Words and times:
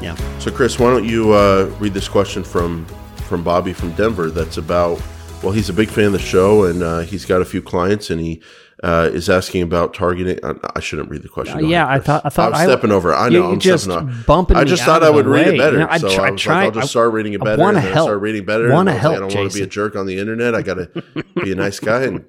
Yeah. 0.00 0.14
So, 0.38 0.50
Chris, 0.50 0.78
why 0.78 0.90
don't 0.90 1.04
you 1.04 1.32
uh, 1.32 1.64
read 1.80 1.92
this 1.94 2.08
question 2.08 2.44
from 2.44 2.86
from 3.26 3.42
Bobby 3.42 3.72
from 3.72 3.92
Denver? 3.92 4.30
That's 4.30 4.56
about 4.56 5.02
well, 5.42 5.52
he's 5.52 5.68
a 5.68 5.72
big 5.72 5.88
fan 5.88 6.06
of 6.06 6.12
the 6.12 6.18
show, 6.18 6.64
and 6.64 6.82
uh, 6.82 7.00
he's 7.00 7.24
got 7.24 7.42
a 7.42 7.44
few 7.44 7.60
clients, 7.62 8.10
and 8.10 8.20
he 8.20 8.42
uh, 8.84 9.10
is 9.12 9.28
asking 9.28 9.62
about 9.62 9.94
targeting. 9.94 10.38
Uh, 10.44 10.54
I 10.76 10.80
shouldn't 10.80 11.10
read 11.10 11.22
the 11.22 11.28
question. 11.28 11.68
Yeah, 11.68 11.86
I 11.88 11.98
thought- 11.98 12.22
I 12.24 12.28
thought 12.28 12.54
I'm 12.54 12.60
I- 12.60 12.64
stepping 12.64 12.92
over. 12.92 13.12
I 13.14 13.28
know. 13.28 13.50
I'm 13.52 13.58
just 13.60 13.88
bumping 14.26 14.56
I 14.56 14.62
just 14.64 14.84
thought 14.84 15.02
I 15.02 15.10
would 15.10 15.26
read 15.26 15.48
way. 15.48 15.54
it 15.54 15.58
better. 15.58 15.78
You 15.78 15.84
know, 15.84 15.90
I 15.90 15.98
so 15.98 16.08
I 16.22 16.30
was 16.30 16.40
try- 16.40 16.54
like, 16.54 16.64
I'll 16.66 16.70
just 16.72 16.84
I- 16.84 16.88
start 16.88 17.12
reading 17.12 17.32
it 17.34 17.42
I 17.42 17.44
better. 17.44 17.62
wanna 17.62 17.78
and 17.78 17.86
then 17.86 17.92
I 17.92 17.94
help. 17.94 18.06
start 18.06 18.20
reading 18.20 18.44
better. 18.44 18.70
Wanna 18.72 18.92
and 18.92 19.00
I 19.00 19.02
like, 19.08 19.16
I 19.16 19.20
don't 19.20 19.34
want 19.34 19.50
to 19.52 19.58
be 19.58 19.64
a 19.64 19.66
jerk 19.66 19.96
on 19.96 20.06
the 20.06 20.18
internet. 20.18 20.54
I 20.54 20.62
got 20.62 20.74
to 20.74 21.04
be 21.42 21.50
a 21.52 21.56
nice 21.56 21.80
guy. 21.80 22.02
And 22.02 22.24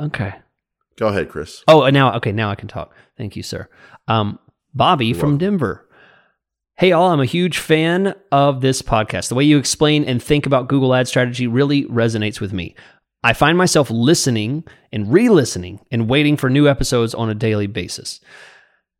Okay. 0.00 0.34
go 0.96 1.08
ahead, 1.08 1.28
Chris. 1.28 1.64
Oh, 1.68 1.88
now 1.90 2.14
okay, 2.16 2.32
now 2.32 2.50
I 2.50 2.54
can 2.54 2.68
talk. 2.68 2.94
Thank 3.16 3.36
you, 3.36 3.42
sir. 3.42 3.68
Um, 4.06 4.38
Bobby 4.74 5.12
from 5.12 5.38
Denver. 5.38 5.86
Hey, 6.78 6.92
all, 6.92 7.10
I'm 7.10 7.18
a 7.18 7.24
huge 7.24 7.58
fan 7.58 8.14
of 8.30 8.60
this 8.60 8.82
podcast. 8.82 9.30
The 9.30 9.34
way 9.34 9.42
you 9.42 9.58
explain 9.58 10.04
and 10.04 10.22
think 10.22 10.46
about 10.46 10.68
Google 10.68 10.94
ad 10.94 11.08
strategy 11.08 11.48
really 11.48 11.86
resonates 11.86 12.40
with 12.40 12.52
me. 12.52 12.76
I 13.24 13.32
find 13.32 13.58
myself 13.58 13.90
listening 13.90 14.62
and 14.92 15.12
re 15.12 15.28
listening 15.28 15.80
and 15.90 16.08
waiting 16.08 16.36
for 16.36 16.48
new 16.48 16.68
episodes 16.68 17.14
on 17.14 17.28
a 17.28 17.34
daily 17.34 17.66
basis. 17.66 18.20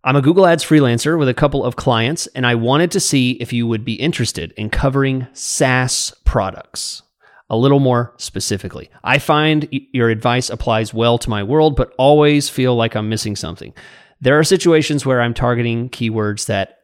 I'm 0.02 0.16
a 0.16 0.20
Google 0.20 0.45
Ads 0.45 0.64
freelancer 0.64 1.16
with 1.16 1.28
a 1.28 1.34
couple 1.34 1.64
of 1.64 1.77
clients, 1.77 2.27
and 2.34 2.45
I 2.45 2.56
wanted 2.56 2.91
to 2.91 3.00
see 3.00 3.34
if 3.34 3.52
you 3.52 3.69
would 3.69 3.84
be 3.84 3.95
interested 3.95 4.50
in 4.56 4.70
covering 4.70 5.28
SaaS 5.33 6.12
products 6.24 7.02
a 7.48 7.56
little 7.56 7.78
more 7.78 8.12
specifically. 8.16 8.91
I 9.05 9.20
find 9.20 9.69
your 9.92 10.10
advice 10.10 10.50
applies 10.50 10.92
well 10.92 11.16
to 11.19 11.30
my 11.30 11.45
world, 11.45 11.77
but 11.77 11.95
always 11.97 12.48
feel 12.48 12.74
like 12.74 12.97
I'm 12.97 13.08
missing 13.08 13.36
something. 13.36 13.72
There 14.20 14.36
are 14.36 14.42
situations 14.42 15.06
where 15.06 15.20
I'm 15.20 15.33
targeting 15.33 15.91
keywords 15.91 16.47
that 16.47 16.77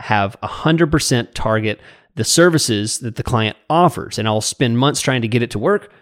have 0.00 0.36
100% 0.42 1.34
target 1.34 1.80
the 2.14 2.24
services 2.24 2.98
that 2.98 3.16
the 3.16 3.22
client 3.22 3.56
offers, 3.70 4.18
and 4.18 4.26
I'll 4.26 4.40
spend 4.40 4.78
months 4.78 5.00
trying 5.00 5.22
to 5.22 5.28
get 5.28 5.42
it 5.42 5.52
to 5.52 5.58
work. 5.58 5.92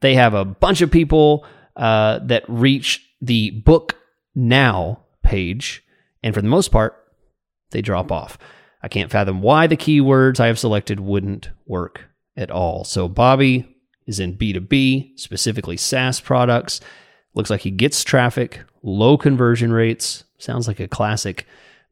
They 0.00 0.14
have 0.14 0.32
a 0.32 0.44
bunch 0.44 0.82
of 0.82 0.90
people 0.90 1.44
uh, 1.76 2.20
that 2.24 2.44
reach 2.48 3.04
the 3.20 3.50
book 3.50 3.96
now 4.34 5.00
page, 5.24 5.84
and 6.22 6.32
for 6.32 6.42
the 6.42 6.48
most 6.48 6.70
part, 6.70 6.96
they 7.70 7.82
drop 7.82 8.12
off. 8.12 8.38
I 8.82 8.88
can't 8.88 9.10
fathom 9.10 9.40
why 9.40 9.66
the 9.66 9.76
keywords 9.76 10.38
I 10.38 10.46
have 10.46 10.58
selected 10.58 11.00
wouldn't 11.00 11.50
work 11.66 12.04
at 12.36 12.50
all. 12.50 12.84
So 12.84 13.08
Bobby 13.08 13.66
is 14.06 14.20
in 14.20 14.36
B2B, 14.36 15.18
specifically 15.18 15.76
SaaS 15.76 16.20
products. 16.20 16.80
Looks 17.34 17.50
like 17.50 17.62
he 17.62 17.70
gets 17.70 18.04
traffic, 18.04 18.60
low 18.82 19.16
conversion 19.16 19.72
rates. 19.72 20.24
Sounds 20.38 20.68
like 20.68 20.80
a 20.80 20.86
classic 20.86 21.46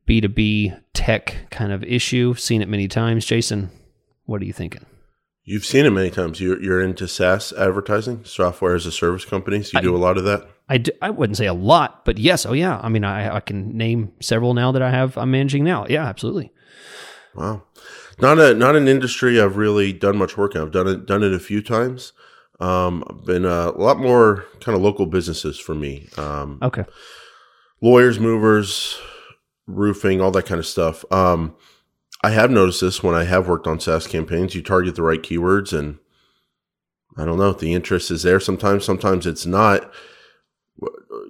B2B 0.07 0.81
tech 0.95 1.47
kind 1.51 1.73
of 1.73 1.83
issue. 1.85 2.35
Seen 2.35 2.63
it 2.63 2.69
many 2.69 2.89
times. 2.89 3.25
Jason, 3.25 3.71
what 4.27 4.43
are 4.43 4.45
you 4.45 4.53
thinking? 4.53 4.85
You've 5.45 5.65
seen 5.65 5.87
it 5.87 5.91
many 5.91 6.11
times. 6.11 6.41
You're, 6.41 6.63
you're 6.63 6.81
into 6.81 7.09
SaaS 7.09 7.53
advertising, 7.55 8.25
software 8.25 8.75
as 8.77 8.87
a 8.87 8.93
service 8.93 9.25
companies. 9.25 9.73
You 9.73 9.81
do 9.81 9.97
a 9.97 9.99
lot 9.99 10.17
of 10.17 10.25
that. 10.25 10.47
I, 10.69 10.83
I 11.03 11.11
wouldn't 11.11 11.37
say 11.37 11.47
a 11.47 11.53
lot, 11.55 12.05
but 12.05 12.17
yes. 12.17 12.47
Oh, 12.47 12.53
yeah. 12.53 12.79
I 12.81 12.89
mean, 12.89 13.03
I, 13.05 13.37
I 13.37 13.41
can 13.41 13.77
name 13.77 14.13
several 14.21 14.55
now 14.55 14.71
that 14.73 14.83
I 14.83 14.91
have, 14.91 15.19
I'm 15.19 15.33
managing 15.33 15.65
now. 15.65 15.87
Yeah, 15.89 16.07
absolutely. 16.07 16.53
Wow, 17.35 17.63
not 18.21 18.39
a 18.39 18.53
not 18.53 18.77
an 18.77 18.87
industry 18.89 19.41
I've 19.41 19.57
really 19.57 19.91
done 19.93 20.19
much 20.19 20.37
work 20.37 20.55
in. 20.55 20.61
I've 20.61 20.71
done 20.71 20.87
it 20.87 21.07
done 21.07 21.23
it 21.23 21.33
a 21.33 21.39
few 21.39 21.63
times. 21.63 22.13
Um, 22.61 23.03
I've 23.09 23.25
been 23.25 23.47
a 23.47 23.71
lot 23.71 23.99
more 23.99 24.45
kind 24.61 24.77
of 24.77 24.83
local 24.83 25.07
businesses 25.07 25.59
for 25.59 25.75
me. 25.75 26.09
Um, 26.19 26.59
Okay. 26.63 26.85
lawyers, 27.81 28.21
movers, 28.21 28.99
roofing, 29.67 30.21
all 30.21 30.31
that 30.33 30.47
kind 30.47 30.59
of 30.59 30.67
stuff. 30.67 31.05
Um, 31.13 31.55
I 32.23 32.31
have 32.31 32.51
noticed 32.51 32.81
this 32.81 33.03
when 33.03 33.15
I 33.15 33.25
have 33.25 33.49
worked 33.49 33.67
on 33.67 33.81
SaaS 33.81 34.07
campaigns. 34.07 34.55
You 34.55 34.63
target 34.63 34.95
the 34.95 35.03
right 35.03 35.23
keywords, 35.23 35.77
and 35.77 35.99
I 37.17 37.25
don't 37.25 37.39
know. 37.39 37.53
The 37.53 37.75
interest 37.75 38.11
is 38.11 38.23
there 38.23 38.41
sometimes. 38.41 38.85
Sometimes 38.85 39.27
it's 39.27 39.47
not. 39.47 39.93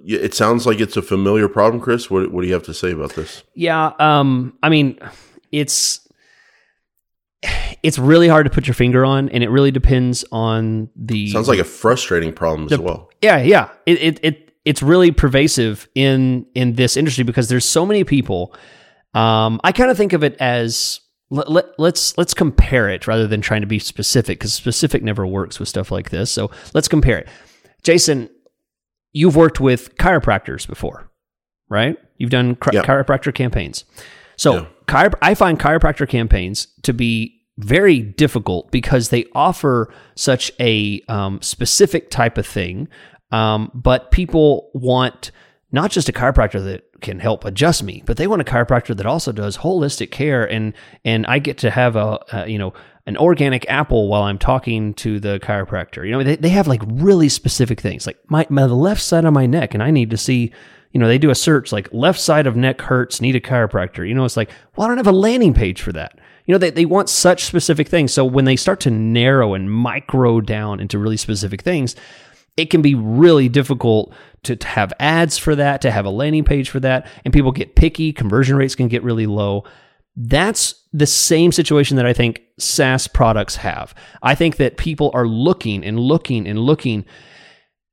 It 0.05 0.33
sounds 0.33 0.65
like 0.65 0.79
it's 0.79 0.97
a 0.97 1.01
familiar 1.01 1.47
problem, 1.47 1.81
Chris. 1.81 2.09
What, 2.09 2.31
what 2.31 2.41
do 2.41 2.47
you 2.47 2.53
have 2.53 2.63
to 2.63 2.73
say 2.73 2.91
about 2.91 3.13
this? 3.15 3.43
Yeah, 3.55 3.91
um, 3.99 4.57
I 4.61 4.69
mean, 4.69 4.99
it's 5.51 6.07
it's 7.83 7.99
really 7.99 8.27
hard 8.27 8.45
to 8.45 8.49
put 8.49 8.67
your 8.67 8.73
finger 8.73 9.03
on, 9.03 9.29
and 9.29 9.43
it 9.43 9.49
really 9.49 9.71
depends 9.71 10.23
on 10.31 10.89
the. 10.95 11.29
Sounds 11.29 11.47
like 11.47 11.59
a 11.59 11.63
frustrating 11.65 12.33
problem 12.33 12.71
as 12.71 12.79
well. 12.79 13.09
yeah, 13.21 13.37
yeah. 13.37 13.69
It, 13.85 14.01
it 14.01 14.19
it 14.23 14.52
it's 14.65 14.81
really 14.81 15.11
pervasive 15.11 15.87
in 15.95 16.45
in 16.55 16.73
this 16.73 16.95
industry 16.97 17.23
because 17.23 17.49
there's 17.49 17.65
so 17.65 17.85
many 17.85 18.03
people. 18.03 18.55
Um, 19.13 19.59
I 19.63 19.71
kind 19.71 19.91
of 19.91 19.97
think 19.97 20.13
of 20.13 20.23
it 20.23 20.35
as 20.39 20.99
let, 21.29 21.49
let, 21.51 21.65
let's 21.77 22.17
let's 22.17 22.33
compare 22.33 22.89
it 22.89 23.05
rather 23.07 23.27
than 23.27 23.41
trying 23.41 23.61
to 23.61 23.67
be 23.67 23.79
specific 23.79 24.39
because 24.39 24.53
specific 24.53 25.03
never 25.03 25.25
works 25.27 25.59
with 25.59 25.69
stuff 25.69 25.91
like 25.91 26.09
this. 26.09 26.31
So 26.31 26.49
let's 26.73 26.87
compare 26.87 27.17
it. 27.19 27.27
Jason, 27.83 28.29
you've 29.11 29.35
worked 29.35 29.59
with 29.59 29.95
chiropractors 29.97 30.67
before, 30.67 31.09
right? 31.69 31.97
You've 32.17 32.29
done 32.31 32.55
chi- 32.55 32.71
Yeah. 32.73 32.83
chiropractor 32.83 33.33
campaigns. 33.33 33.83
So 34.37 34.53
Yeah. 34.53 34.65
chiro- 34.87 35.13
I 35.21 35.35
find 35.35 35.59
chiropractor 35.59 36.07
campaigns 36.07 36.67
to 36.83 36.93
be 36.93 37.41
very 37.59 37.99
difficult 37.99 38.71
because 38.71 39.09
they 39.09 39.25
offer 39.35 39.93
such 40.15 40.51
a 40.59 41.01
um, 41.07 41.39
specific 41.41 42.09
type 42.09 42.37
of 42.39 42.47
thing, 42.47 42.87
um, 43.33 43.71
but 43.73 44.11
people 44.11 44.69
want 44.73 45.31
not 45.71 45.89
just 45.89 46.07
a 46.07 46.13
chiropractor 46.13 46.63
that 46.63 46.83
can 47.01 47.19
help 47.19 47.43
adjust 47.43 47.81
me, 47.81 48.03
but 48.05 48.15
they 48.15 48.27
want 48.27 48.41
a 48.41 48.45
chiropractor 48.45 48.95
that 48.95 49.07
also 49.07 49.31
does 49.31 49.57
holistic 49.57 50.11
care, 50.11 50.49
and 50.49 50.73
and 51.03 51.25
I 51.25 51.39
get 51.39 51.57
to 51.59 51.71
have 51.71 51.95
a, 51.95 52.19
a 52.31 52.47
you 52.47 52.59
know 52.59 52.73
an 53.07 53.17
organic 53.17 53.67
apple 53.67 54.07
while 54.07 54.21
I'm 54.21 54.37
talking 54.37 54.93
to 54.95 55.19
the 55.19 55.39
chiropractor. 55.39 56.05
You 56.05 56.11
know, 56.11 56.23
they, 56.23 56.35
they 56.35 56.49
have 56.49 56.67
like 56.67 56.81
really 56.85 57.27
specific 57.27 57.81
things, 57.81 58.05
like 58.05 58.19
my, 58.29 58.45
my 58.49 58.63
left 58.65 59.01
side 59.01 59.25
of 59.25 59.33
my 59.33 59.47
neck, 59.47 59.73
and 59.73 59.83
I 59.83 59.91
need 59.91 60.11
to 60.11 60.17
see. 60.17 60.53
You 60.91 60.99
know, 60.99 61.07
they 61.07 61.17
do 61.17 61.31
a 61.31 61.35
search 61.35 61.71
like 61.71 61.91
left 61.91 62.19
side 62.19 62.45
of 62.45 62.55
neck 62.55 62.79
hurts, 62.79 63.19
need 63.19 63.35
a 63.35 63.39
chiropractor. 63.39 64.07
You 64.07 64.13
know, 64.13 64.25
it's 64.25 64.37
like, 64.37 64.51
well, 64.75 64.85
I 64.85 64.89
don't 64.89 64.97
have 64.97 65.07
a 65.07 65.11
landing 65.11 65.55
page 65.55 65.81
for 65.81 65.91
that. 65.93 66.19
You 66.45 66.53
know, 66.53 66.59
they, 66.59 66.69
they 66.69 66.85
want 66.85 67.09
such 67.09 67.45
specific 67.45 67.87
things. 67.87 68.13
So 68.13 68.23
when 68.23 68.45
they 68.45 68.55
start 68.55 68.79
to 68.81 68.91
narrow 68.91 69.55
and 69.55 69.71
micro 69.71 70.39
down 70.39 70.79
into 70.79 70.99
really 70.99 71.17
specific 71.17 71.63
things, 71.63 71.95
it 72.57 72.69
can 72.69 72.81
be 72.81 72.95
really 72.95 73.49
difficult 73.49 74.13
to, 74.43 74.55
to 74.55 74.67
have 74.67 74.93
ads 74.99 75.37
for 75.37 75.55
that, 75.55 75.81
to 75.81 75.91
have 75.91 76.05
a 76.05 76.09
landing 76.09 76.43
page 76.43 76.69
for 76.69 76.79
that, 76.81 77.07
and 77.25 77.33
people 77.33 77.51
get 77.51 77.75
picky. 77.75 78.13
Conversion 78.13 78.55
rates 78.55 78.75
can 78.75 78.87
get 78.87 79.03
really 79.03 79.25
low. 79.25 79.63
That's 80.15 80.75
the 80.93 81.07
same 81.07 81.51
situation 81.51 81.97
that 81.97 82.05
I 82.05 82.13
think 82.13 82.41
SaaS 82.59 83.07
products 83.07 83.55
have. 83.57 83.95
I 84.21 84.35
think 84.35 84.57
that 84.57 84.77
people 84.77 85.09
are 85.13 85.27
looking 85.27 85.83
and 85.83 85.99
looking 85.99 86.47
and 86.47 86.59
looking, 86.59 87.05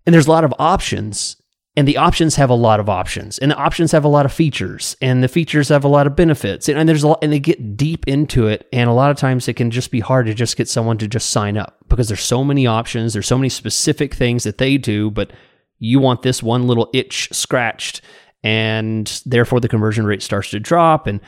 and 0.05 0.15
there's 0.15 0.27
a 0.27 0.31
lot 0.31 0.45
of 0.45 0.53
options, 0.59 1.40
and 1.81 1.89
the 1.89 1.97
options 1.97 2.37
have 2.37 2.51
a 2.51 2.55
lot 2.55 2.79
of 2.79 2.91
options, 2.91 3.39
and 3.39 3.51
the 3.51 3.57
options 3.57 3.91
have 3.93 4.05
a 4.05 4.09
lot 4.09 4.27
of 4.27 4.33
features, 4.35 4.99
and 5.01 5.25
the 5.25 5.29
features 5.29 5.71
have 5.71 5.83
a 5.83 5.89
lot 5.89 6.07
of 6.07 6.15
benefits, 6.15 6.69
and, 6.69 6.79
and 6.79 6.87
there's 6.87 7.03
a 7.03 7.09
lot, 7.09 7.21
and 7.23 7.33
they 7.33 7.41
get 7.41 7.75
deep 7.75 8.07
into 8.07 8.49
it, 8.49 8.69
and 8.71 8.91
a 8.91 8.93
lot 8.93 9.11
of 9.11 9.17
times 9.17 9.49
it 9.49 9.55
can 9.55 9.71
just 9.71 9.91
be 9.91 10.01
hard 10.01 10.27
to 10.27 10.35
just 10.35 10.59
get 10.59 10.69
someone 10.69 10.99
to 10.99 11.09
just 11.09 11.31
sign 11.31 11.57
up 11.57 11.79
because 11.89 12.09
there's 12.09 12.21
so 12.21 12.45
many 12.45 12.67
options, 12.67 13.15
there's 13.15 13.27
so 13.27 13.39
many 13.39 13.49
specific 13.49 14.13
things 14.13 14.45
that 14.45 14.59
they 14.59 14.77
do, 14.77 15.11
but 15.11 15.33
you 15.79 15.99
want 15.99 16.21
this 16.21 16.43
one 16.43 16.67
little 16.67 16.91
itch 16.93 17.31
scratched, 17.33 18.03
and 18.45 19.23
therefore 19.25 19.59
the 19.59 19.67
conversion 19.67 20.05
rate 20.05 20.21
starts 20.21 20.51
to 20.51 20.61
drop. 20.61 21.07
And 21.07 21.19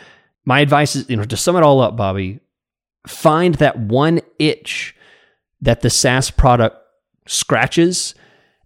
my 0.44 0.60
advice 0.60 0.94
is, 0.94 1.08
you 1.08 1.16
know, 1.16 1.24
to 1.24 1.36
sum 1.38 1.56
it 1.56 1.62
all 1.62 1.80
up, 1.80 1.96
Bobby, 1.96 2.40
find 3.06 3.54
that 3.54 3.78
one 3.78 4.20
itch 4.38 4.94
that 5.62 5.80
the 5.80 5.88
SaaS 5.88 6.30
product 6.30 6.76
scratches 7.26 8.14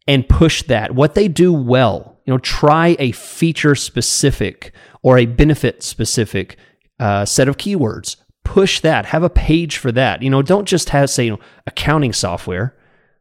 and 0.07 0.29
push 0.29 0.63
that. 0.65 0.95
What 0.95 1.15
they 1.15 1.29
do 1.29 1.53
well, 1.53 2.21
you 2.25 2.33
know, 2.33 2.39
try 2.39 2.97
a 2.99 3.13
feature 3.13 3.75
specific 3.75 4.73
or 5.03 5.19
a 5.19 5.27
benefit 5.27 5.83
specific 5.83 6.57
uh, 6.99 7.25
set 7.25 7.49
of 7.49 7.57
keywords. 7.57 8.17
Push 8.45 8.81
that. 8.81 9.07
Have 9.07 9.23
a 9.23 9.31
page 9.31 9.79
for 9.79 9.91
that. 9.93 10.23
You 10.23 10.31
know, 10.31 10.43
don't 10.43 10.67
just 10.67 10.91
have 10.91 11.11
say 11.11 11.25
you 11.25 11.33
know 11.33 11.41
accounting 11.67 12.13
software. 12.13 12.77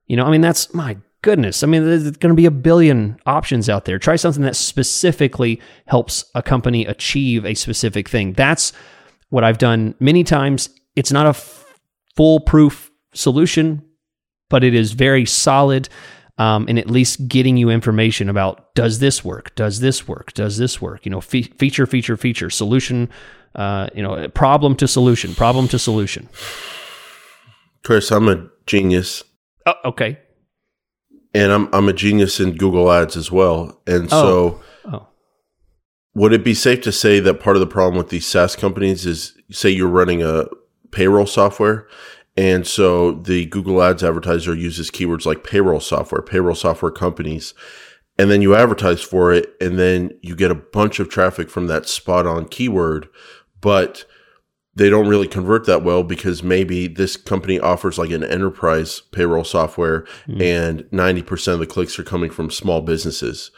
You 0.08 0.18
know, 0.18 0.26
I 0.26 0.32
mean 0.32 0.42
that's 0.42 0.74
my 0.74 0.98
goodness. 1.26 1.64
I 1.64 1.68
mean, 1.68 1.84
there's 1.84 2.12
going 2.12 2.30
to 2.30 2.36
be 2.36 2.46
a 2.46 2.52
billion 2.52 3.18
options 3.26 3.68
out 3.68 3.86
there. 3.86 3.98
Try 3.98 4.16
something 4.16 4.44
that 4.44 4.56
specifically 4.56 5.60
helps 5.88 6.24
a 6.36 6.44
company 6.44 6.86
achieve 6.86 7.44
a 7.48 7.56
specific 7.56 8.08
thing. 8.08 8.34
That's 8.34 8.72
what 9.30 9.44
I've 9.44 9.58
done 9.58 9.96
many 10.00 10.24
times. 10.24 10.70
It's 10.96 11.12
not 11.12 11.26
a 11.26 11.30
f- 11.30 11.66
foolproof 12.16 12.92
solution, 13.16 13.84
but 14.52 14.64
it 14.64 14.76
is 14.76 14.92
very 14.92 15.26
solid 15.26 15.90
um, 16.38 16.68
in 16.68 16.78
at 16.78 16.90
least 16.90 17.28
getting 17.28 17.56
you 17.58 17.70
information 17.70 18.30
about 18.30 18.74
does 18.76 19.00
this 19.00 19.24
work? 19.24 19.56
Does 19.56 19.80
this 19.80 20.08
work? 20.08 20.34
Does 20.34 20.58
this 20.58 20.82
work? 20.82 21.06
You 21.06 21.12
know, 21.12 21.22
fe- 21.22 21.44
feature, 21.44 21.86
feature, 21.86 22.18
feature, 22.18 22.50
solution. 22.50 23.10
Uh, 23.56 23.88
you 23.96 24.04
know, 24.04 24.28
problem 24.30 24.76
to 24.76 24.86
solution, 24.88 25.34
problem 25.34 25.68
to 25.70 25.80
solution. 25.80 26.28
Chris, 27.86 28.12
I'm 28.12 28.28
a 28.28 28.48
genius, 28.66 29.24
Oh, 29.66 29.74
okay. 29.86 30.20
and 31.34 31.52
I'm 31.54 31.70
I'm 31.74 31.88
a 31.88 31.94
genius 31.94 32.40
in 32.42 32.58
Google 32.58 32.92
Ads 32.92 33.16
as 33.16 33.32
well. 33.32 33.80
And 33.88 34.10
so 34.10 34.60
Oh. 34.92 35.08
would 36.16 36.34
it 36.34 36.44
be 36.44 36.54
safe 36.54 36.82
to 36.82 36.92
say 36.92 37.20
that 37.22 37.40
part 37.40 37.56
of 37.56 37.60
the 37.62 37.68
problem 37.68 37.98
with 37.98 38.10
these 38.10 38.26
SaaS 38.26 38.56
companies 38.58 39.06
is 39.06 39.34
say 39.52 39.70
you're 39.70 39.88
running 39.88 40.22
a 40.22 40.46
payroll 40.92 41.26
software 41.28 41.88
and 42.38 42.68
so 42.68 43.12
the 43.12 43.46
Google 43.46 43.82
Ads 43.82 44.04
advertiser 44.04 44.54
uses 44.54 44.92
keywords 44.92 45.26
like 45.26 45.44
payroll 45.44 45.80
software, 45.80 46.22
payroll 46.22 46.56
software 46.56 46.92
companies, 46.92 47.54
and 48.18 48.30
then 48.30 48.42
you 48.42 48.56
advertise 48.56 49.02
for 49.02 49.32
it 49.32 49.54
and 49.62 49.80
then 49.80 50.12
you 50.22 50.36
get 50.36 50.52
a 50.52 50.56
bunch 50.56 51.00
of 51.00 51.10
traffic 51.10 51.50
from 51.50 51.68
that 51.68 51.88
spot 51.88 52.26
on 52.26 52.48
keyword, 52.48 53.08
but 53.62 54.06
they 54.76 54.90
don't 54.90 55.08
really 55.08 55.28
convert 55.28 55.66
that 55.66 55.84
well 55.84 56.04
because 56.04 56.44
maybe 56.44 56.88
this 56.88 57.16
company 57.16 57.60
offers 57.60 57.98
like 57.98 58.12
an 58.12 58.24
enterprise 58.24 59.02
payroll 59.12 59.46
software 59.46 60.02
mm. 60.28 60.42
and 60.42 60.84
90% 60.92 61.54
of 61.54 61.60
the 61.60 61.66
clicks 61.66 61.98
are 61.98 62.04
coming 62.04 62.30
from 62.30 62.52
small 62.52 62.82
businesses. 62.82 63.52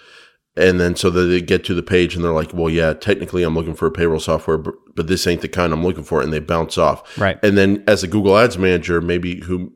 And 0.58 0.80
then 0.80 0.96
so 0.96 1.10
that 1.10 1.24
they 1.26 1.42
get 1.42 1.64
to 1.66 1.74
the 1.74 1.84
page 1.84 2.16
and 2.16 2.24
they're 2.24 2.32
like, 2.32 2.54
well, 2.54 2.70
yeah, 2.70 2.94
technically 2.94 3.44
I'm 3.44 3.56
looking 3.56 3.76
for 3.76 3.86
a 3.86 3.92
payroll 3.92 4.20
software, 4.20 4.58
but, 4.58 4.74
but 4.96 5.08
this 5.08 5.28
ain't 5.28 5.42
the 5.42 5.48
kind 5.48 5.72
I'm 5.72 5.84
looking 5.84 6.04
for. 6.04 6.22
And 6.22 6.34
they 6.34 6.40
bounce 6.40 6.78
off. 6.78 7.18
Right. 7.18 7.38
And 7.44 7.58
then 7.58 7.84
as 7.88 8.04
a 8.04 8.08
Google 8.08 8.38
ads 8.38 8.58
manager, 8.58 9.00
maybe 9.02 9.42
who 9.42 9.74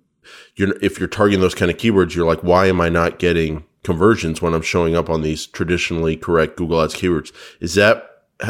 you're, 0.55 0.75
if 0.81 0.99
you're 0.99 1.07
targeting 1.07 1.41
those 1.41 1.55
kind 1.55 1.71
of 1.71 1.77
keywords, 1.77 2.15
you're 2.15 2.25
like, 2.25 2.43
why 2.43 2.67
am 2.67 2.81
I 2.81 2.89
not 2.89 3.19
getting 3.19 3.63
conversions 3.83 4.41
when 4.41 4.53
I'm 4.53 4.61
showing 4.61 4.95
up 4.95 5.09
on 5.09 5.21
these 5.21 5.45
traditionally 5.47 6.15
correct 6.17 6.57
Google 6.57 6.81
ads 6.81 6.95
keywords? 6.95 7.31
Is 7.59 7.75
that 7.75 8.07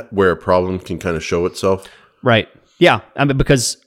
where 0.09 0.31
a 0.31 0.37
problem 0.37 0.79
can 0.79 0.99
kind 0.99 1.15
of 1.15 1.23
show 1.23 1.45
itself? 1.45 1.87
Right. 2.23 2.47
Yeah, 2.77 3.01
I 3.15 3.25
mean 3.25 3.37
because 3.37 3.77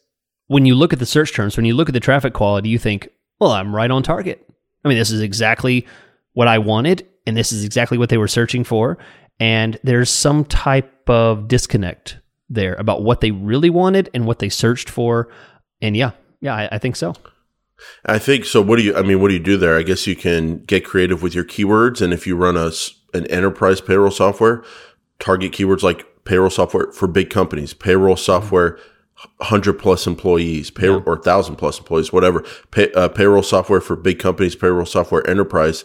when 0.47 0.67
you 0.67 0.75
look 0.75 0.93
at 0.93 0.99
the 0.99 1.07
search 1.07 1.33
terms, 1.33 1.57
when 1.57 1.67
you 1.67 1.75
look 1.75 1.89
at 1.89 1.95
the 1.95 2.01
traffic 2.01 2.33
quality, 2.35 2.69
you 2.69 2.79
think, 2.79 3.09
"Well, 3.41 3.51
I'm 3.51 3.75
right 3.75 3.91
on 3.91 4.03
target." 4.03 4.47
I 4.85 4.89
mean, 4.89 4.99
this 4.99 5.11
is 5.11 5.21
exactly 5.21 5.87
what 6.35 6.49
I 6.49 6.59
wanted, 6.59 7.07
and 7.27 7.37
this 7.37 7.53
is 7.53 7.65
exactly 7.65 7.99
what 7.99 8.09
they 8.09 8.19
were 8.19 8.29
searching 8.29 8.65
for. 8.65 8.99
And 9.41 9.79
there's 9.83 10.11
some 10.11 10.45
type 10.45 11.09
of 11.09 11.49
disconnect 11.49 12.19
there 12.49 12.75
about 12.75 13.03
what 13.03 13.21
they 13.21 13.31
really 13.31 13.71
wanted 13.71 14.11
and 14.15 14.27
what 14.27 14.39
they 14.39 14.49
searched 14.49 14.89
for. 14.89 15.29
And 15.81 15.97
yeah, 15.97 16.13
yeah, 16.41 16.55
I, 16.55 16.69
I 16.73 16.79
think 16.79 16.97
so. 16.97 17.15
I 18.07 18.19
think 18.19 18.45
so. 18.45 18.63
What 18.63 18.77
do 18.77 18.83
you? 18.83 18.95
I 18.95 19.03
mean, 19.03 19.21
what 19.21 19.29
do 19.29 19.35
you 19.35 19.41
do 19.41 19.57
there? 19.57 19.77
I 19.77 19.83
guess 19.83 20.07
you 20.07 20.17
can 20.17 20.59
get 20.59 20.85
creative 20.85 21.23
with 21.23 21.35
your 21.35 21.45
keywords, 21.45 22.01
and 22.01 22.13
if 22.13 22.27
you 22.27 22.37
run 22.37 22.57
a 22.57 22.71
an 23.13 23.27
enterprise 23.27 23.81
payroll 23.81 24.11
software, 24.11 24.65
target 25.19 25.53
keywords 25.53 25.83
like 25.83 26.07
payroll 26.25 26.51
software 26.51 26.93
for 26.93 27.07
big 27.07 27.31
companies, 27.31 27.75
payroll 27.75 28.17
software, 28.17 28.79
hundred 29.41 29.75
plus 29.75 30.07
employees, 30.07 30.71
payroll 30.71 30.99
yeah. 30.99 31.05
or 31.07 31.19
thousand 31.19 31.57
plus 31.57 31.79
employees, 31.79 32.13
whatever. 32.13 32.45
Pay, 32.71 32.93
uh, 32.93 33.09
payroll 33.09 33.43
software 33.43 33.81
for 33.81 33.97
big 33.97 34.19
companies, 34.19 34.55
payroll 34.55 34.87
software 34.87 35.29
enterprise. 35.29 35.85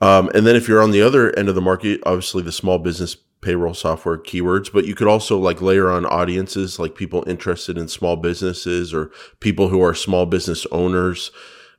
Um, 0.00 0.30
and 0.34 0.46
then 0.46 0.56
if 0.56 0.68
you're 0.68 0.82
on 0.82 0.90
the 0.90 1.02
other 1.02 1.36
end 1.38 1.48
of 1.48 1.54
the 1.54 1.60
market, 1.60 2.00
obviously 2.04 2.42
the 2.42 2.52
small 2.52 2.78
business 2.78 3.16
payroll 3.40 3.74
software 3.74 4.18
keywords, 4.18 4.72
but 4.72 4.86
you 4.86 4.94
could 4.94 5.06
also 5.06 5.38
like 5.38 5.62
layer 5.62 5.90
on 5.90 6.04
audiences, 6.06 6.78
like 6.78 6.94
people 6.94 7.24
interested 7.26 7.78
in 7.78 7.88
small 7.88 8.16
businesses 8.16 8.92
or 8.92 9.10
people 9.40 9.68
who 9.68 9.82
are 9.82 9.94
small 9.94 10.26
business 10.26 10.66
owners. 10.72 11.30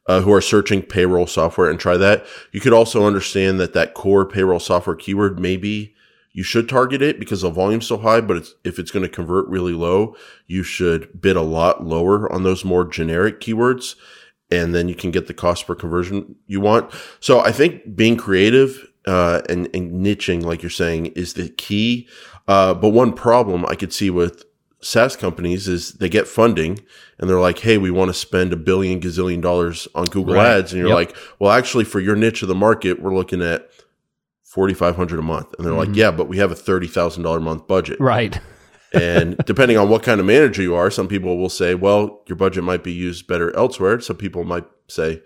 Uh, 0.09 0.21
who 0.21 0.31
are 0.31 0.39
searching 0.39 0.81
payroll 0.81 1.27
software 1.27 1.69
and 1.69 1.81
try 1.81 1.97
that. 1.97 2.25
You 2.53 2.61
could 2.61 2.71
also 2.71 3.05
understand 3.05 3.59
that 3.59 3.73
that 3.73 3.93
core 3.93 4.25
payroll 4.25 4.61
software 4.61 4.95
keyword 4.95 5.37
maybe 5.37 5.97
you 6.37 6.43
should 6.43 6.69
target 6.69 7.01
it 7.01 7.19
because 7.19 7.41
the 7.41 7.49
volume's 7.49 7.87
so 7.87 7.97
high, 7.97 8.21
but 8.21 8.37
it's, 8.37 8.53
if 8.63 8.77
it's 8.77 8.91
going 8.91 9.01
to 9.01 9.09
convert 9.09 9.47
really 9.47 9.73
low, 9.73 10.15
you 10.45 10.61
should 10.61 11.19
bid 11.19 11.35
a 11.35 11.41
lot 11.41 11.83
lower 11.83 12.31
on 12.31 12.43
those 12.43 12.63
more 12.63 12.85
generic 12.85 13.41
keywords. 13.41 13.95
And 14.49 14.73
then 14.73 14.87
you 14.87 14.95
can 14.95 15.11
get 15.11 15.27
the 15.27 15.33
cost 15.33 15.67
per 15.67 15.75
conversion 15.75 16.35
you 16.45 16.61
want. 16.61 16.91
So 17.19 17.41
I 17.41 17.51
think 17.51 17.95
being 17.95 18.15
creative, 18.15 18.87
uh, 19.05 19.41
and, 19.49 19.69
and 19.73 20.05
niching, 20.05 20.43
like 20.43 20.61
you're 20.61 20.69
saying, 20.69 21.07
is 21.07 21.33
the 21.33 21.49
key. 21.49 22.07
Uh, 22.47 22.73
but 22.73 22.89
one 22.89 23.13
problem 23.13 23.65
I 23.65 23.75
could 23.75 23.93
see 23.93 24.09
with 24.09 24.45
SaaS 24.81 25.15
companies 25.15 25.67
is 25.67 25.93
they 25.93 26.09
get 26.09 26.27
funding 26.27 26.79
and 27.17 27.29
they're 27.29 27.39
like, 27.39 27.59
Hey, 27.59 27.77
we 27.77 27.91
want 27.91 28.09
to 28.09 28.13
spend 28.13 28.53
a 28.53 28.57
billion 28.57 29.01
gazillion 29.01 29.41
dollars 29.41 29.87
on 29.95 30.05
Google 30.05 30.35
right. 30.35 30.57
ads. 30.57 30.71
And 30.71 30.79
you're 30.79 30.89
yep. 30.89 31.09
like, 31.09 31.17
well, 31.39 31.51
actually 31.51 31.83
for 31.83 31.99
your 31.99 32.15
niche 32.15 32.41
of 32.41 32.47
the 32.47 32.55
market, 32.55 33.01
we're 33.01 33.15
looking 33.15 33.41
at 33.41 33.69
4500 34.47 35.19
a 35.19 35.21
month 35.21 35.53
and 35.57 35.65
they're 35.65 35.73
mm-hmm. 35.73 35.91
like 35.91 35.95
yeah 35.95 36.09
but 36.09 36.27
we 36.27 36.37
have 36.37 36.51
a 36.51 36.55
$30000 36.55 37.35
a 37.35 37.39
month 37.39 37.67
budget 37.67 37.99
right 37.99 38.39
and 38.93 39.37
depending 39.45 39.77
on 39.77 39.89
what 39.89 40.03
kind 40.03 40.19
of 40.19 40.25
manager 40.25 40.61
you 40.61 40.75
are 40.75 40.89
some 40.89 41.07
people 41.07 41.37
will 41.37 41.49
say 41.49 41.75
well 41.75 42.21
your 42.27 42.35
budget 42.35 42.63
might 42.63 42.83
be 42.83 42.93
used 42.93 43.27
better 43.27 43.55
elsewhere. 43.55 43.99
Some 43.99 44.17
people 44.17 44.43
might 44.43 44.65
say 44.87 45.21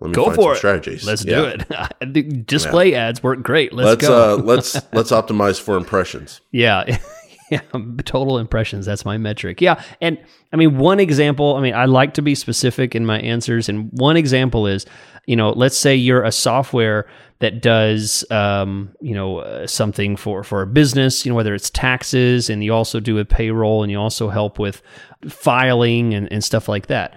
let 0.00 0.08
me 0.08 0.14
go 0.14 0.32
for 0.32 0.52
it. 0.52 0.58
strategies. 0.58 1.06
Let's 1.06 1.24
yeah. 1.24 1.56
do 1.56 1.78
it 2.00 2.46
display 2.46 2.92
yeah. 2.92 3.08
ads 3.08 3.22
work 3.22 3.42
great. 3.42 3.72
Let's, 3.72 4.02
let's 4.02 4.06
go. 4.06 4.34
uh, 4.34 4.36
let's 4.42 4.74
let's 4.92 5.10
optimize 5.10 5.60
for 5.60 5.76
impressions. 5.76 6.40
Yeah. 6.52 6.98
Yeah. 7.48 7.60
Total 8.04 8.38
impressions. 8.38 8.86
That's 8.86 9.04
my 9.04 9.18
metric. 9.18 9.60
Yeah. 9.60 9.80
And 10.00 10.18
i 10.52 10.56
mean 10.56 10.78
one 10.78 10.98
example 10.98 11.54
i 11.54 11.60
mean 11.60 11.74
i 11.74 11.84
like 11.84 12.14
to 12.14 12.22
be 12.22 12.34
specific 12.34 12.96
in 12.96 13.06
my 13.06 13.20
answers. 13.20 13.68
And 13.68 13.88
one 13.92 14.16
example 14.16 14.66
is 14.66 14.84
you 15.26 15.36
know 15.36 15.50
let's 15.50 15.76
say 15.76 15.94
you're 15.94 16.22
a 16.22 16.32
software 16.32 17.06
that 17.40 17.60
does 17.60 18.24
um, 18.30 18.90
you 19.00 19.14
know 19.14 19.38
uh, 19.38 19.66
something 19.66 20.16
for 20.16 20.42
for 20.42 20.62
a 20.62 20.66
business 20.66 21.26
you 21.26 21.30
know 21.30 21.36
whether 21.36 21.54
it's 21.54 21.68
taxes 21.70 22.48
and 22.48 22.64
you 22.64 22.72
also 22.72 22.98
do 23.00 23.18
a 23.18 23.24
payroll 23.24 23.82
and 23.82 23.92
you 23.92 23.98
also 23.98 24.28
help 24.28 24.58
with 24.58 24.82
filing 25.28 26.14
and, 26.14 26.30
and 26.32 26.42
stuff 26.42 26.68
like 26.68 26.86
that. 26.86 27.14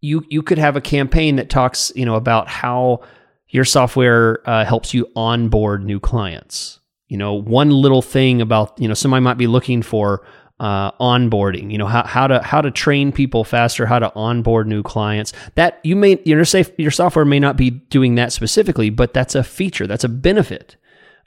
You 0.00 0.24
you 0.28 0.42
could 0.42 0.58
have 0.58 0.76
a 0.76 0.80
campaign 0.80 1.36
that 1.36 1.50
talks 1.50 1.92
you 1.94 2.06
know 2.06 2.14
about 2.14 2.48
how 2.48 3.02
your 3.48 3.64
software 3.64 4.40
uh, 4.48 4.64
helps 4.64 4.94
you 4.94 5.06
onboard 5.14 5.84
new 5.84 6.00
clients. 6.00 6.80
You 7.08 7.18
know 7.18 7.34
one 7.34 7.70
little 7.70 8.02
thing 8.02 8.40
about 8.40 8.80
you 8.80 8.88
know 8.88 8.94
somebody 8.94 9.22
might 9.22 9.38
be 9.38 9.46
looking 9.46 9.82
for 9.82 10.24
uh, 10.60 10.92
onboarding, 11.00 11.72
you 11.72 11.78
know, 11.78 11.86
how, 11.86 12.04
how 12.04 12.26
to 12.26 12.40
how 12.42 12.60
to 12.60 12.70
train 12.70 13.10
people 13.12 13.44
faster, 13.44 13.86
how 13.86 13.98
to 13.98 14.14
onboard 14.14 14.66
new 14.66 14.82
clients. 14.82 15.32
That 15.54 15.80
you 15.82 15.96
may 15.96 16.20
your 16.24 16.44
safe 16.44 16.70
your 16.76 16.90
software 16.90 17.24
may 17.24 17.40
not 17.40 17.56
be 17.56 17.70
doing 17.70 18.16
that 18.16 18.30
specifically, 18.32 18.90
but 18.90 19.14
that's 19.14 19.34
a 19.34 19.42
feature, 19.42 19.86
that's 19.86 20.04
a 20.04 20.08
benefit. 20.08 20.76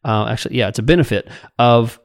Uh, 0.05 0.27
actually, 0.27 0.57
yeah, 0.57 0.67
it's 0.67 0.79
a 0.79 0.83
benefit 0.83 1.27
of 1.57 1.99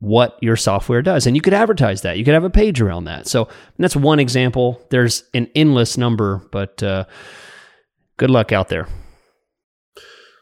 what 0.00 0.36
your 0.42 0.56
software 0.56 1.00
does, 1.00 1.26
and 1.26 1.34
you 1.34 1.40
could 1.40 1.54
advertise 1.54 2.02
that. 2.02 2.18
You 2.18 2.24
could 2.24 2.34
have 2.34 2.44
a 2.44 2.50
page 2.50 2.82
around 2.82 3.04
that. 3.04 3.26
So 3.26 3.48
that's 3.78 3.96
one 3.96 4.20
example. 4.20 4.84
There's 4.90 5.24
an 5.32 5.48
endless 5.54 5.96
number, 5.96 6.46
but 6.52 6.82
uh, 6.82 7.06
good 8.18 8.28
luck 8.28 8.52
out 8.52 8.68
there. 8.68 8.86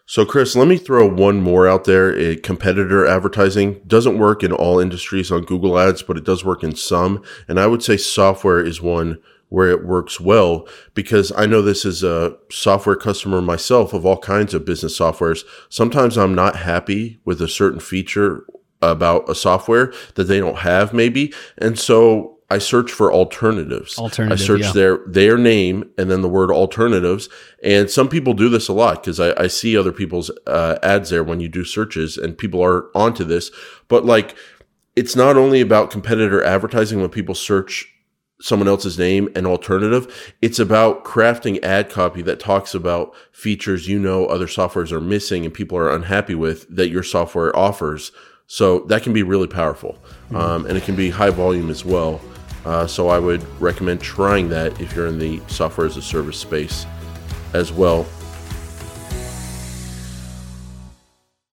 So, 0.05 0.27
Chris, 0.27 0.57
let 0.57 0.69
me 0.69 0.77
throw 0.77 1.07
one 1.09 1.43
more 1.43 1.69
out 1.69 1.85
there. 1.85 2.17
A 2.19 2.37
competitor 2.37 3.07
advertising 3.07 3.81
doesn't 3.87 4.19
work 4.19 4.43
in 4.43 4.53
all 4.53 4.81
industries 4.81 5.31
on 5.31 5.45
Google 5.45 5.79
Ads, 5.79 6.03
but 6.03 6.17
it 6.17 6.25
does 6.25 6.45
work 6.45 6.65
in 6.65 6.75
some. 6.75 7.23
And 7.49 7.59
I 7.59 7.67
would 7.67 7.83
say 7.83 7.97
software 7.97 8.61
is 8.61 8.83
one 8.83 9.19
where 9.49 9.71
it 9.71 9.85
works 9.85 10.19
well 10.19 10.67
because 10.95 11.31
I 11.37 11.45
know 11.45 11.61
this 11.61 11.85
is 11.85 12.03
a 12.03 12.37
software 12.51 12.97
customer 12.97 13.43
myself 13.43 13.93
of 13.93 14.07
all 14.07 14.17
kinds 14.17 14.55
of 14.55 14.65
business 14.65 14.99
softwares. 14.99 15.45
Sometimes 15.69 16.17
I'm 16.17 16.35
not 16.35 16.57
happy 16.57 17.21
with 17.27 17.41
a 17.43 17.49
certain 17.49 17.79
feature 17.79 18.47
about 18.81 19.29
a 19.29 19.35
software 19.35 19.93
that 20.15 20.25
they 20.25 20.41
don't 20.41 20.59
have 20.59 20.95
maybe. 20.95 21.35
And 21.59 21.79
so 21.79 22.32
I 22.53 22.59
search 22.59 22.93
for 22.93 23.11
alternatives. 23.13 23.99
Alternative, 23.99 24.39
I 24.39 24.45
search 24.45 24.61
yeah. 24.61 24.73
their 24.73 24.99
their 25.07 25.39
name 25.39 25.91
and 25.97 26.11
then 26.11 26.21
the 26.21 26.29
word 26.29 26.51
alternatives. 26.51 27.31
And 27.63 27.91
some 27.91 28.09
people 28.09 28.35
do 28.35 28.51
this 28.51 28.69
a 28.69 28.75
lot 28.75 29.03
because 29.03 29.19
I, 29.19 29.33
I, 29.43 29.47
see 29.47 29.77
other 29.77 29.93
people's 29.93 30.31
uh, 30.47 30.79
ads 30.83 31.09
there 31.09 31.25
when 31.25 31.41
you 31.41 31.49
do 31.49 31.65
searches, 31.65 32.19
and 32.19 32.37
people 32.37 32.63
are 32.63 32.91
onto 32.95 33.25
this. 33.25 33.51
But 33.89 34.05
like, 34.05 34.37
it's 34.97 35.17
not 35.17 35.39
only 35.39 35.63
about 35.63 35.91
competitor 35.91 36.45
advertising 36.45 37.01
when 37.01 37.09
people 37.09 37.35
search 37.35 37.89
someone 38.39 38.69
else's 38.69 38.99
name 38.99 39.31
and 39.35 39.47
alternative. 39.47 40.35
It's 40.43 40.59
about 40.59 41.05
crafting 41.05 41.63
ad 41.63 41.89
copy 41.89 42.21
that 42.23 42.41
talks 42.41 42.75
about 42.75 43.15
features 43.31 43.89
you 43.89 43.99
know 43.99 44.27
other 44.27 44.47
softwares 44.47 44.93
are 44.93 45.01
missing 45.01 45.47
and 45.47 45.55
people 45.55 45.79
are 45.79 45.91
unhappy 45.91 46.35
with 46.35 46.67
that 46.69 46.91
your 46.91 47.05
software 47.05 47.57
offers. 47.57 48.13
So 48.47 48.81
that 48.81 49.03
can 49.03 49.15
be 49.15 49.23
really 49.23 49.47
powerful, 49.47 49.97
mm-hmm. 50.27 50.37
um, 50.37 50.67
and 50.67 50.77
it 50.77 50.83
can 50.83 50.97
be 50.97 51.09
high 51.09 51.31
volume 51.31 51.71
as 51.71 51.87
well. 51.87 52.21
Uh, 52.65 52.87
so 52.87 53.09
I 53.09 53.19
would 53.19 53.43
recommend 53.61 54.01
trying 54.01 54.49
that 54.51 54.81
if 54.81 54.95
you're 54.95 55.09
in 55.09 55.19
the 55.19 55.41
software 55.49 55.87
as 55.87 55.97
a 55.97 56.03
service 56.03 56.39
space 56.39 56.87
as 57.55 57.73
well. 57.73 58.07